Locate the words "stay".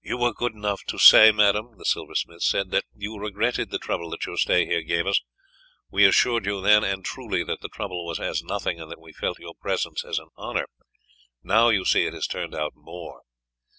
4.38-4.64